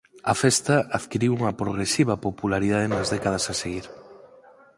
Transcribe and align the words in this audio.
A 0.31 0.33
festa 0.43 0.75
adquiriu 0.99 1.31
unha 1.39 1.57
progresiva 1.61 2.21
popularidade 2.25 2.85
nas 2.93 3.07
décadas 3.13 3.45
a 3.47 3.53
seguir. 3.61 3.85